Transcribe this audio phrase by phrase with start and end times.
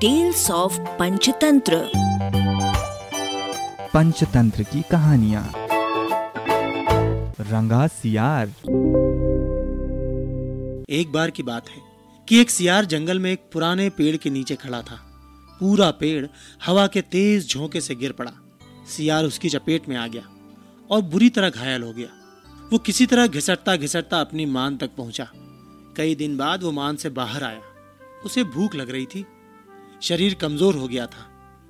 [0.00, 1.90] Tales of Panchatantra
[3.94, 5.42] Panchatantra की कहानियाँ
[7.40, 8.48] रंगा सियार
[10.90, 11.82] एक बार की बात है
[12.28, 14.96] कि एक सियार जंगल में एक पुराने पेड़ के नीचे खड़ा था।
[15.60, 16.26] पूरा पेड़
[16.66, 18.32] हवा के तेज झोंके से गिर पड़ा।
[18.96, 20.22] सियार उसकी चपेट में आ गया
[20.90, 22.08] और बुरी तरह घायल हो गया।
[22.72, 25.28] वो किसी तरह घिसटता घिसटता अपनी मान तक पहुँचा।
[25.96, 27.60] कई दिन बाद वो मान से बाहर आया।
[28.24, 29.24] उसे भूख लग रही थी
[30.02, 31.22] शरीर कमज़ोर हो गया था।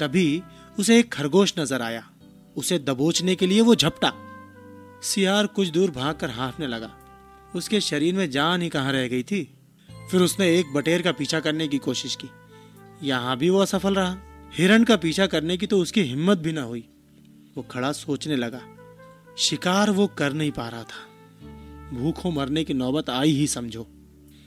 [0.00, 0.42] तभी
[0.78, 2.08] उसे एक खरगोश नज़र आया।
[2.56, 4.12] उसे दबोचने के लिए वो झपटा।
[5.02, 6.90] सियार कुछ दूर भागकर हाँफने लगा।
[7.54, 9.42] उसके शरीर में जान ही कहाँ रह गई थी।
[10.10, 12.28] फिर उसने एक बटेर का पीछा करने की कोशिश की।
[13.06, 14.16] यहाँ भी वो असफल रहा।
[14.54, 16.88] हिरण का पीछा करने की तो उसकी हिम्मत भी ना हुई।
[17.56, 18.60] वो खड़ा सोचने लगा।
[19.38, 21.08] शिकार वो कर नहीं पा रहा था।
[21.92, 23.86] भूखों मरने की नौबत आई ही समझो।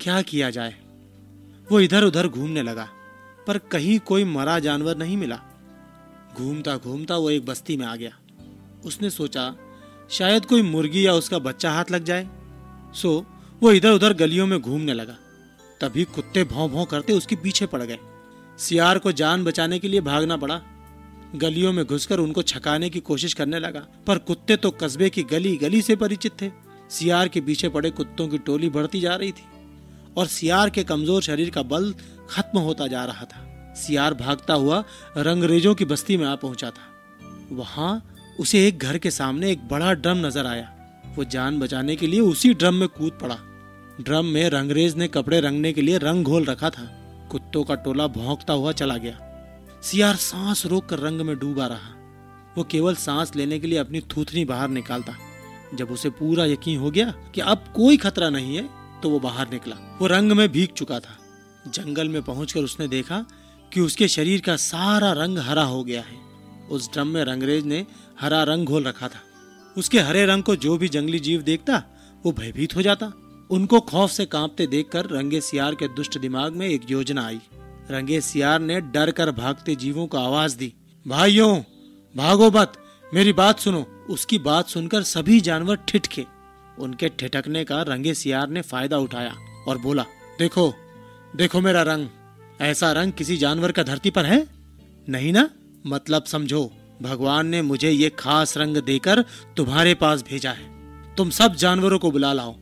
[0.00, 0.74] क्या किया जाए?
[1.72, 2.88] वो इधर उधर घूमने लगा।
[3.48, 5.40] पर कहीं कोई मरा जानवर नहीं मिला।
[6.36, 8.10] घूमता घूमता वो एक बस्ती में आ गया।
[8.84, 9.54] उसने सोचा,
[10.10, 12.28] शायद कोई मुर्गी या उसका बच्चा हाथ लग जाए।
[12.94, 13.26] सो,
[13.62, 15.16] वो इधर उधर गलियों में घूमने लगा।
[15.80, 17.98] तभी कुत्ते भौं भौं करते उसके पीछे पड़ गए।
[18.58, 20.60] सियार को जान बचाने के लिए भागना पड़ा।
[21.36, 25.56] गलियों में घुसकर उनको छकाने की कोशिश करने लगा। पर कुत्ते तो कस्बे की गली
[25.56, 26.50] गली से परिचित थे।
[26.90, 29.44] सियार के पीछे पड़े कुत्तों की टोली बढ़ती जा रही थी।
[30.16, 31.94] और सियार के कमज़ोर शरीर का बल
[32.30, 33.44] खत्म होता जा रहा था।
[33.76, 34.82] सियार भागता हुआ
[35.16, 36.86] रंगरेजों की बस्ती में आ पहुँचा था।
[37.52, 40.74] वहाँ उसे एक घर के सामने एक बड़ा ड्रम नज़र आया।
[41.16, 43.36] वो जान बचाने के लिए उसी ड्रम में कूद पड़ा।
[44.00, 46.84] ड्रम में रंगरेज ने कपड़े रंगने के लिए रंग घोल रखा था।
[47.30, 49.18] कुत्तों का टोला भौंकता हुआ चला गया।
[49.82, 51.94] सियार सांस रोककर रंग में डूबा रहा।
[52.56, 55.16] वो केवल सांस लेने के लिए अपनी थूथनी बाहर निकालता।
[55.74, 58.68] जब उसे पूरा यकीन हो गया कि अब कोई खतरा नहीं है
[59.02, 61.16] तो वो बाहर निकला। वो रंग में भीग चुका था।
[61.70, 63.24] जंगल में पहुंचकर उसने देखा
[63.72, 66.16] कि उसके शरीर का सारा रंग हरा हो गया है।
[66.70, 67.84] उस ड्रम में रंगरेज ने
[68.20, 69.20] हरा रंग घोल रखा था।
[69.76, 71.82] उसके हरे रंग को जो भी जंगली जीव देखता,
[72.26, 73.12] वो भयभीत हो जाता।
[73.50, 77.40] उनको खौफ से कांपते देखकर रंगे सियार के दुष्ट दिमाग में एक योजना आई।
[77.90, 80.72] रंगे सियार ने डर कर भागते जीवों को आवाज़ दी,
[81.06, 81.58] भाइयों,
[82.14, 82.72] भागो मत,
[83.14, 86.24] मेरी बात सुनो। उसकी बात सुनकर सभी जानवर ठिठके।
[86.78, 89.34] उनके ठिठकने का रंगे सियार ने फ़ायदा उठाया
[89.68, 90.04] और बोला,
[90.38, 90.72] देखो
[91.36, 92.08] देखो मेरा रंग,
[92.60, 94.46] ऐसा रंग किसी जानवर का धरती पर है?
[95.08, 95.50] नहीं ना?
[95.86, 96.72] मतलब समझो,
[97.02, 99.22] भगवान ने मुझे ये खास रंग देकर
[99.56, 100.66] तुम्हारे पास भेजा है।
[101.14, 102.56] तुम सब जानवरों को बुला लाओ।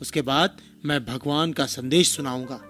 [0.00, 2.60] उसके बाद मैं भगवान का संदेश सुनाऊँगा।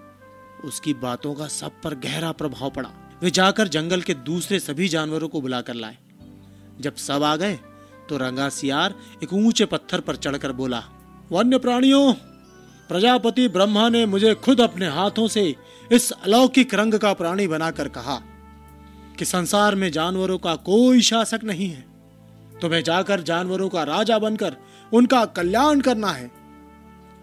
[0.65, 2.89] उसकी बातों का सब पर गहरा प्रभाव पड़ा।
[3.21, 5.97] वे जाकर जंगल के दूसरे सभी जानवरों को बुलाकर लाए।
[6.79, 7.59] जब सब आ गए
[8.09, 10.83] तो रंगा सियार एक ऊँचे पत्थर पर चढ़कर बोला,
[11.31, 12.13] वन्य प्राणियों
[12.91, 15.55] प्रजापति ब्रह्मा ने मुझे खुद अपने हाथों से
[15.91, 18.21] इस अलौकिक रंग का प्राणी बनाकर कहा
[19.19, 21.85] कि संसार में जानवरों का कोई शासक नहीं है।
[22.61, 24.55] तुम्हें जाकर जानवरों का राजा बनकर
[24.93, 26.31] उनका कल्याण करना है।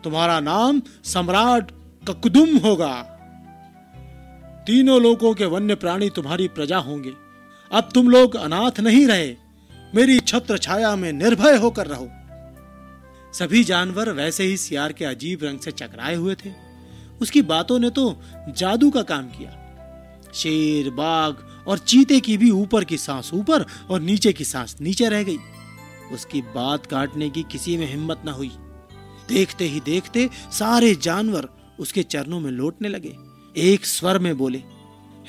[0.05, 1.71] तुम्हारा नाम सम्राट
[2.09, 3.03] ककुदुम होगा।
[4.67, 7.13] तीनों लोगों के वन्य प्राणी तुम्हारी प्रजा होंगे।
[7.73, 9.37] अब तुम लोग अनाथ नहीं रहे।
[9.95, 12.11] मेरी छत्र छाया में निर्भय होकर रहो।
[13.33, 16.53] सभी जानवर वैसे ही सियार के अजीब रंग से चकराए हुए थे।
[17.23, 19.51] उसकी बातों ने तो जादू का काम किया।
[20.35, 21.35] शेर, बाघ
[21.69, 25.39] और चीते की भी ऊपर की सांस ऊपर और नीचे की सांस नीचे रह गई।
[26.13, 28.51] उसकी बात काटने की किसी में हिम्मत ना हुई।
[29.29, 31.49] देखते ही देखते सारे जानवर
[31.81, 33.17] उसके चरणों में लौटने लगे।
[33.57, 34.59] एक स्वर में बोले,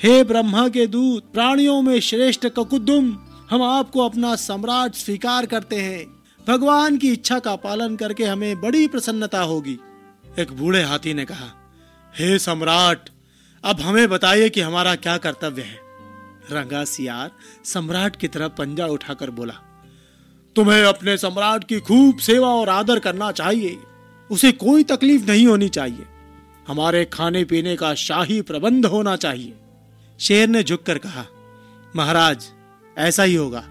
[0.02, 3.18] हे ब्रह्मा के दूत, प्राणियों में श्रेष्ठ ककुदुम
[3.50, 6.19] हम आपको अपना सम्राट स्वीकार करते हैं।
[6.50, 9.78] भगवान की इच्छा का पालन करके हमें बड़ी प्रसन्नता होगी।
[10.38, 11.74] एक बूढ़े हाथी ने कहा,
[12.18, 13.08] हे सम्राट,
[13.64, 15.78] अब हमें बताइए कि हमारा क्या कर्तव्य है?
[16.52, 17.30] रंगा सियार
[17.64, 19.54] सम्राट की तरफ़ पंजा उठाकर बोला,
[20.56, 23.78] तुम्हें अपने सम्राट की खूब सेवा और आदर करना चाहिए।
[24.30, 26.06] उसे कोई तकलीफ़ नहीं होनी चाहिए।
[26.68, 29.54] हमारे खाने पीने का शाही प्रबंध होना चाहिए।
[30.20, 31.26] शेर ने झुककर कहा,
[31.96, 32.46] महाराज,
[32.98, 33.64] ऐसा ही होगा।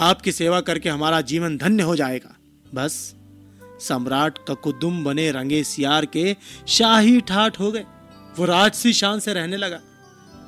[0.00, 2.36] आपकी सेवा करके हमारा जीवन धन्य हो जाएगा।
[2.74, 3.14] बस,
[3.80, 6.36] सम्राट ककुदुम बने रंगे सियार के
[6.68, 7.84] शाही ठाठ हो गए।
[8.38, 9.80] वो राजसी शान से रहने लगा।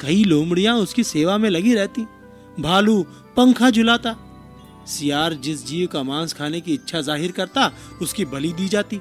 [0.00, 2.06] कई लोमड़ियाँ उसकी सेवा में लगी रहती।
[2.60, 3.02] भालू
[3.36, 4.16] पंखा झुलाता।
[4.88, 7.70] सियार जिस जीव का मांस खाने की इच्छा ज़ाहिर करता,
[8.02, 9.00] उसकी बलि दी जाती।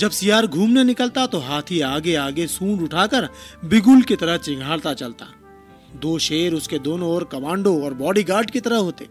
[0.00, 3.28] जब सियार घूमने निकलता तो हाथी आगे आगे सूंड उठाकर
[3.64, 5.26] बिगुल की तरह चिंगारता चलता।
[5.96, 9.08] दो शेर उसके दोनों ओर कमांडो और बॉडीगार्ड की तरह होते।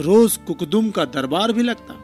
[0.00, 1.94] रोज कुकदुम का दरबार भी लगता।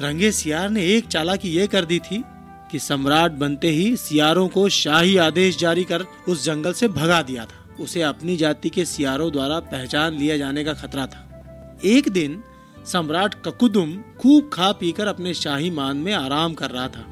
[0.00, 2.22] रंगे सियार ने एक चालाकी ये कर दी थी
[2.70, 7.44] कि सम्राट बनते ही सियारों को शाही आदेश जारी कर उस जंगल से भगा दिया
[7.44, 12.42] था। उसे अपनी जाति के सियारों द्वारा पहचान लिया जाने का खतरा था। एक दिन
[12.86, 17.06] सम्राट ककुदुम खूब खा पीकर अपने शाही मान में आराम कर रहा था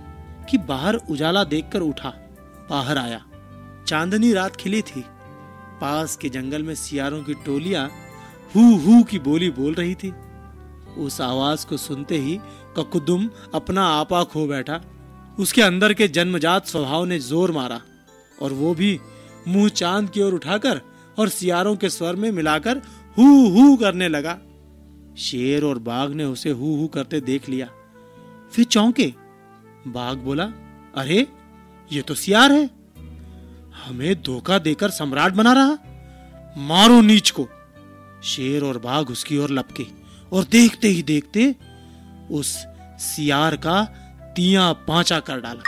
[0.50, 2.12] कि बाहर उजाला देखकर उठा,
[2.70, 3.24] बाहर आया।
[3.86, 5.04] चांदनी रात खिली थी।
[5.80, 7.88] पास के जंगल में सियारों की टोलियाँ
[8.56, 10.14] हु हु की बोली बोल रही थी।
[10.98, 12.40] उस आवाज़ को सुनते ही
[12.76, 14.80] ककुदुम अपना आपा खो बैठा।
[15.38, 17.80] उसके अंदर के जन्मजात स्वभाव ने ज़ोर मारा
[18.42, 19.00] और वो भी
[19.48, 20.80] मुँह चाँद की ओर उठाकर
[21.18, 22.76] और सियारों के स्वर में मिलाकर
[23.18, 24.38] हु हु करने लगा।
[25.18, 27.68] शेर और बाघ ने उसे हु हु करते देख लिया।
[28.52, 29.14] फिर चौंके।
[29.86, 30.44] बाघ बोला,
[30.96, 31.26] अरे,
[31.92, 32.70] ये तो सियार है।
[33.86, 35.78] हमें धोखा देकर सम्राट बना रहा।
[36.58, 37.48] मारो नीच को।
[38.22, 39.86] शेर और बाघ उसकी ओर लपके
[40.32, 41.54] और देखते ही देखते
[42.30, 42.66] उस
[42.98, 43.84] सियार का
[44.36, 45.62] तिया पांचा कर डाला।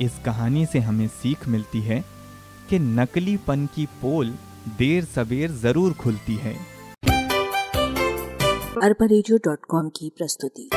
[0.00, 2.04] इस कहानी से हमें सीख मिलती है
[2.70, 4.34] कि नकलीपन की पोल
[4.78, 6.54] देर सवेर ज़रूर खुलती है।
[8.82, 9.06] अरबा
[9.88, 10.70] की प्रस्तुति।